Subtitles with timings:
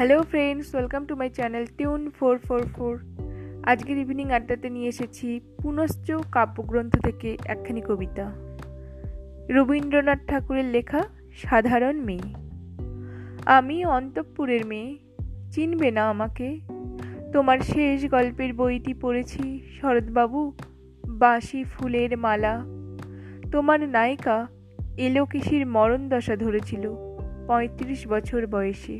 [0.00, 3.00] Hello friends welcome to my channel tune four four four
[3.66, 8.32] আজকের evening আড্ডাতে নিয়ে এসেছি পুনশ্চ কাব্যগ্রন্থ থেকে একখানি কবিতা।
[9.48, 11.02] রবীন্দ্রনাথ ঠাকুরের লেখা
[11.34, 12.34] সাধারণ মেয়ে।
[13.46, 14.98] আমি অন্তঃপুরের মেয়ে,
[15.52, 16.60] চিনবে না আমাকে।
[17.32, 20.52] তোমার শেষ গল্পের বইটি পড়েছি শরৎবাবু
[21.08, 22.64] বাসি ফুলের মালা।
[23.52, 24.46] তোমার নায়িকা
[24.96, 26.94] এলোকেশির মরণ দশা ধরেছিল
[27.46, 28.98] পঁয়ত্রিশ বছর বয়সে।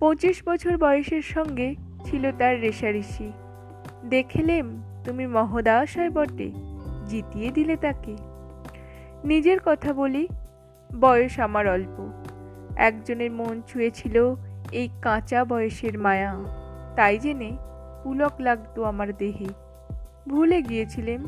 [0.00, 1.74] পঁচিশ বছর বয়সের সঙ্গে
[2.04, 3.32] ছিল তার রেশারেশি
[4.04, 6.50] দেখেলেম তুমি মহদাশয় বটে,
[7.06, 8.16] জিতিয়ে দিলে তাকে।
[9.24, 10.28] নিজের কথা বলি,
[11.00, 12.12] বয়স আমার অল্প।
[12.76, 14.34] একজনের মন ছুঁয়েছিল
[14.72, 16.34] এই কাঁচা বয়সের মায়া।
[16.96, 17.56] তাই জেনে
[18.04, 19.46] পুলক লাগতো আমার দেহে।
[20.28, 21.26] ভুলে গিয়েছিলেম,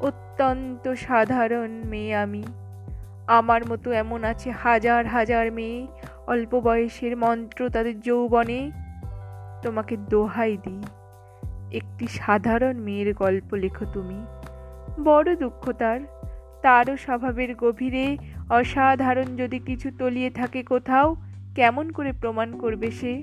[0.00, 2.42] অত্যন্ত সাধারণ মেয়ে আমি।
[3.26, 5.86] আমার মতো এমন আছে হাজার হাজার মেয়ে
[6.26, 8.70] অল্প বয়সের মন্ত্র তাদের যৌবনে
[9.62, 10.82] তোমাকে দোহাই দিই।
[11.76, 14.26] একটি সাধারণ মেয়ের গল্প লেখো তুমি।
[15.04, 16.00] বড় দুঃখ তার।
[16.62, 18.16] তারও স্বভাবের গভীরে
[18.50, 21.16] অসাধারণ যদি কিছু তলিয়ে থাকে কোথাও,
[21.54, 23.22] কেমন করে প্রমাণ করবে সে?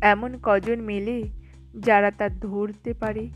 [0.00, 1.22] এমন কজন মেলে
[1.80, 3.28] যারা তা ধরতে পারে?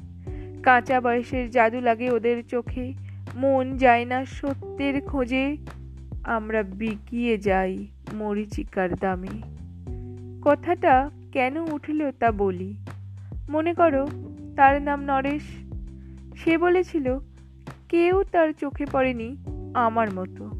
[0.62, 2.92] কাঁচা বয়সের জাদু লাগে ওদের চোখে।
[3.34, 5.56] মন যায় না সত্যের খোঁজে।
[6.24, 9.58] আমরা বিকিয়ে যাই। মরিচিকার দামে।
[10.42, 12.74] কথাটা কেন উঠল তা বলি।
[13.50, 14.08] মনে করো
[14.56, 15.42] তার নাম নরেশ।
[16.36, 17.18] সে বলেছিল,
[17.88, 19.36] কেউ তার চোখে পড়েনি
[19.74, 20.50] আমার মতো।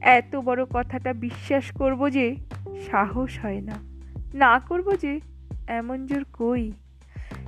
[0.00, 2.36] এত বড় কথাটা বিশ্বাস করব যে
[2.90, 3.74] সাহস হয় না।
[4.34, 5.20] না করব যে
[5.66, 6.72] এমন জোর কই?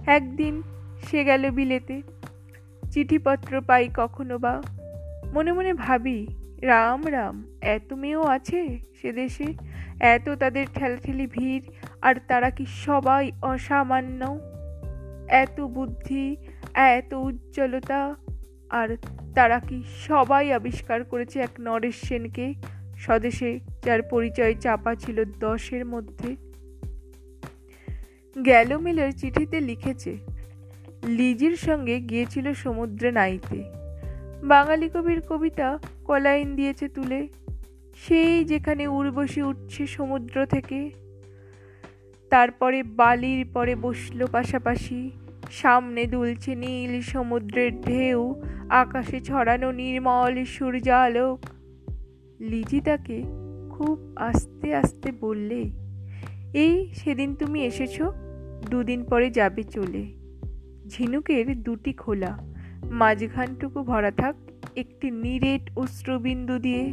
[0.06, 0.62] একদিন
[1.10, 2.02] সে গেল বিলেতে।
[2.92, 4.62] চিঠিপত্র পাই কখনো বা।
[5.34, 6.26] মনে মনে ভাবি
[6.62, 9.54] রাম রাম, এত মেয়েও আছে সে দেশে?
[10.00, 11.62] এত তাদের ঠেলাঠেলি ভিড়,
[12.02, 14.40] আর তারা কি সবাই অসামান্য?
[15.28, 16.36] এত বুদ্ধি,
[16.74, 18.14] এত উজ্জ্বলতা,
[18.70, 18.96] আর
[19.34, 22.54] তারা কি সবাই আবিষ্কার করেছে এক নরেশ সেনকে,
[22.96, 26.36] স্বদেশে যার পরিচয় চাপা ছিল দশের মধ্যে?
[28.42, 30.16] গ্যালোমেলের চিঠিতে লিখেছে,
[31.06, 33.64] লিজির সঙ্গে গিয়েছিল সমুদ্রে নাইতে।
[34.42, 37.28] বাঙালি কবির কবিতা কলাইন দিয়েছে তুলে।
[37.96, 40.90] সেই যেখানে উর্বশী উঠছে সমুদ্র থেকে।
[42.30, 45.10] তারপরে বালির পরে বসল পাশাপাশি।
[45.50, 51.38] সামনে দুলছে নীল সমুদ্রের ঢেউ। আকাশে ছড়ানো নির্মল সূর্যালোক।
[52.40, 53.22] লিজি তাকে
[53.70, 55.60] খুব আস্তে আস্তে বললে,
[56.54, 58.02] এই সেদিন তুমি এসেছ?
[58.70, 60.02] দুদিন পরে যাবে চলে।
[60.88, 62.32] ঝিনুকের দুটি খোলা।
[62.90, 64.36] মাঝখানটুকু ভরা থাক।
[64.76, 66.92] একটি নিরেট অশ্রুবিন্দু দিয়ে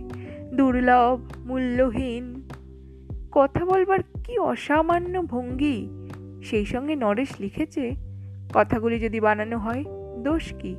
[0.53, 2.47] দুর্লভ, মূল্যহীন,
[3.31, 5.89] কথা বলবার কি অসামান্য ভঙ্গি।
[6.43, 7.91] সেই সঙ্গে নরেশ লিখেছে,
[8.53, 9.83] কথাগুলি যদি বানানো হয়,
[10.23, 10.75] দোষ কি?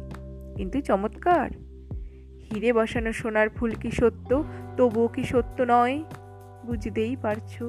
[0.57, 1.51] কিন্তু চমৎকার।
[2.47, 4.45] হিরে বসানো সোনার ফুল কি সত্য?
[4.77, 6.05] তবুও কি সত্য নয়?
[6.67, 7.63] বুঝতেই পারছ।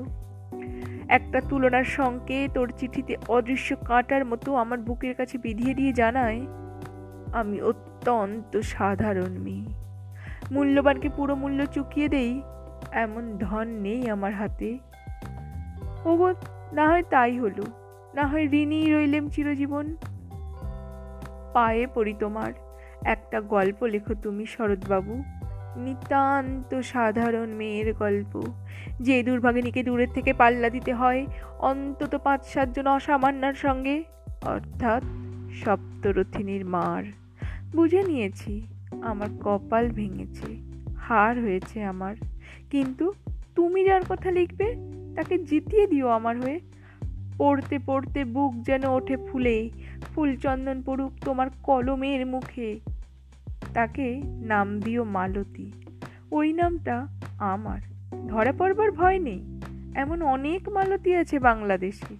[1.07, 6.41] একটা তুলনার সঙ্গে তোর চিঠিতে অদৃশ্য কাঁটার মতো আমার বুকের কাছে বিধিয়ে দিয়ে জানায়,
[7.33, 7.61] আমি
[8.03, 9.65] অত্যন্ত সাধারণ মেয়ে।
[10.51, 12.41] মূল্যবানকে পুরো মূল্য চুকিয়ে দেই,
[12.91, 14.77] এমন ধন নেই আমার হাতে।
[16.05, 16.33] ওগো,
[16.73, 17.63] না হয় তাই হলো,
[18.13, 19.95] না হয় ঋণী রইলেম চিরজীবন।
[21.53, 22.51] পায়ে পড়ি তোমার,
[23.03, 25.23] একটা গল্প লেখো তুমি শরৎবাবু।
[25.75, 28.41] নিতান্ত সাধারণ মেয়ের গল্প।
[29.01, 31.25] যে দুর্ভাগিনীকে দূরের থেকে পাল্লা দিতে হয়,
[31.59, 34.03] অন্তত পাঁচ সাতজন অসামান্যার সঙ্গে।
[34.45, 35.03] অর্থাৎ
[35.53, 37.22] সপ্তরথিনীর মার।
[37.75, 38.67] বুঝে নিয়েছি,
[39.01, 40.49] আমার কপাল ভেঙেছে,
[40.97, 42.15] হার হয়েছে আমার।
[42.69, 43.13] কিন্তু
[43.55, 44.75] তুমি যার কথা লিখবে,
[45.15, 46.59] তাকে জিতিয়ে দিও আমার হয়ে।
[47.37, 49.69] পড়তে পড়তে বুক যেন ওঠে ফুলে,
[50.15, 52.79] ফুলচন্দন পড়ুক তোমার কলমের মুখে।
[53.73, 55.71] তাকে নাম দিও মালতী,
[56.31, 57.07] ওই নামটা
[57.39, 57.79] আমার।
[58.27, 59.59] ধরা পড়বার ভয় নেই,
[59.95, 62.15] এমন অনেক মালতী আছে বাংলাদেশে।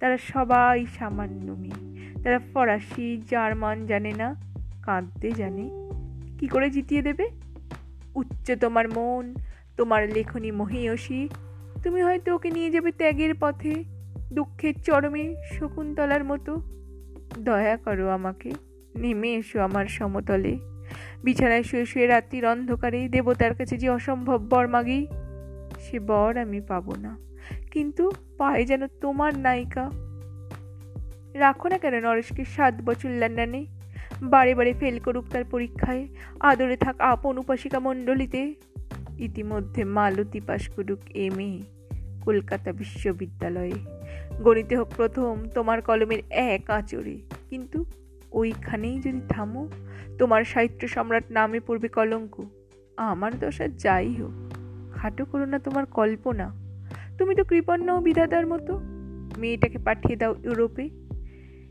[0.00, 4.51] তারা সবাই সামান্য মেয়ে, তারা ফরাসি, জার্মান, জানে না।
[4.82, 5.70] কাঁদতে জানে।
[6.38, 7.28] কি করে জিতিয়ে দেবে?
[8.14, 9.34] উচ্চ তোমার মন,
[9.76, 11.28] তোমার লেখনী মহিয়সী।
[11.82, 13.84] তুমি হয়তো ওকে নিয়ে যাবে ত্যাগের পথে,
[14.32, 16.62] দুঃখের চরমে শকুন্তলার মতো।
[17.38, 18.52] দয়া করো আমাকে,
[18.96, 20.58] নেমে এসো আমার সমতলে।
[21.24, 25.06] বিছানায় শুয়ে শুয়ে রাত্রির অন্ধকারে দেবতার কাছে যে অসম্ভব বর মাগি,
[25.80, 27.18] সে বর আমি পাবো না।
[27.70, 29.90] কিন্তু পায়ে যেন তোমার নায়িকা।
[31.34, 33.66] রাখো না কেন নরেশকে সাত বছর লন্ডনে।
[34.22, 36.08] বারে বারে ফেল করুক তার পরীক্ষায়।
[36.40, 38.54] আদরে থাক আপন উপাসিকা মণ্ডলীতে।
[39.18, 41.62] ইতিমধ্যে মালতী পাশ করুক এম এ
[42.24, 43.72] কলকাতা বিশ্ববিদ্যালয়ে।
[44.42, 47.20] গণিতে হোক প্রথম, তোমার কলমের এক আঁচড়ে।
[47.50, 47.84] কিন্তু
[48.32, 49.68] ওইখানেই যদি থামো,
[50.18, 52.44] তোমার সাহিত্য সম্রাট নামে পড়বে কলঙ্ক।
[52.96, 54.52] আমার দশা যাই হোক,
[54.94, 56.54] খাটো করো না তোমার কল্পনা।
[57.18, 58.80] তুমি তো কৃপণ্য বিধাতার মতো।
[59.38, 60.90] মেয়েটাকে পাঠিয়ে দাও ইউরোপে।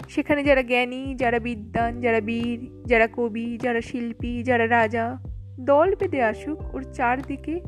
[0.10, 5.18] সেখানে যারা জ্ঞানী, যারা বিদ্বান, যারা বীর, যারা কবি, যারা শিল্পী, যারা রাজা,
[5.60, 7.62] দল বেঁধে আসুক ওর চারদিকে।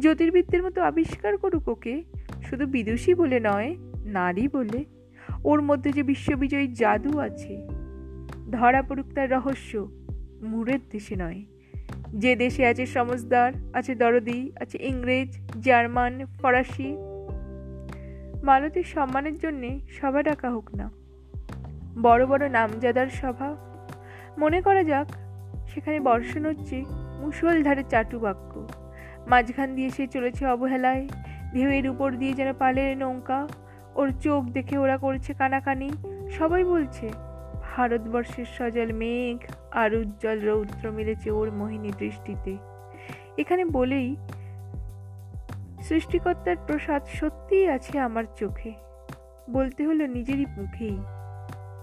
[0.00, 2.02] জ্যোতির্বিদদের মতো আবিষ্কার করুক ওকে।
[2.42, 4.84] শুধু বিদুষী বলে নয়, নারী বলে।
[5.44, 7.68] ওর মধ্যে যে বিশ্ববিজয়ী জাদু আছে,
[8.50, 9.88] ধরা পড়ুক তার রহস্য,
[10.42, 11.44] মুরের দেশে নয়।
[12.14, 16.96] যে দেশে আছে সমজদার আছে দরদি, আছে ইংরেজ, জার্মান, ফরাসি।
[18.42, 20.99] মালতীর সম্মানের জন্যে সভা ডাকা হোক না।
[21.98, 23.56] বড় বড় নামজাদার সভা।
[24.38, 25.06] মনে করা যাক,
[25.66, 26.84] সেখানে বর্ষণ হচ্ছে
[27.20, 28.68] মুসলধারে চাটু বাক্য
[29.26, 31.08] মাঝখান দিয়ে সে চলেছে অবহেলায়,
[31.54, 33.48] ঢেউয়ের উপর দিয়ে যেন পালের নৌকা,
[33.94, 35.90] ওর চোখ দেখে ওরা করছে কানাকানি।
[36.30, 37.10] সবাই বলছে,
[37.62, 42.56] ভারতবর্ষের সজল মেঘ আর উজ্জ্বল রৌদ্র মিলেছে ওর মোহিনী দৃষ্টিতে।
[43.38, 44.16] এখানে বলেই
[45.82, 48.72] সৃষ্টিকর্তার প্রসাদ সত্যিই আছে আমার চোখে।
[49.50, 50.98] বলতে হলো নিজেরই মুখেই।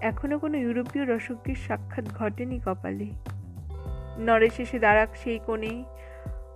[0.02, 3.12] এখনও কোনো ইউরোপীয় রসজ্ঞের সাক্ষাৎ ঘটেনি কপালে।
[4.20, 5.84] নরেশ এসে দাঁড়াক সেই কোণে,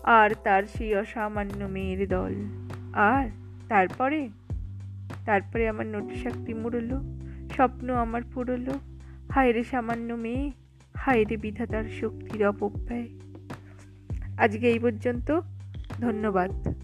[0.03, 2.35] আর তার সেই অসামান্য মেয়ের দল।
[2.93, 3.29] আর
[3.69, 4.29] তারপরে?
[5.25, 7.01] তারপরে আমার নোটিশ একটি মুড়লো,
[7.53, 8.71] স্বপ্ন আমার পুরলো
[9.31, 10.51] হায় রে সামান্য মেয়ে,
[10.97, 13.07] হায় রে বিধাতার শক্তির অপব্যয়।
[14.38, 15.39] আজকে এই পর্যন্ত,
[15.99, 16.81] ধন্যবাদ।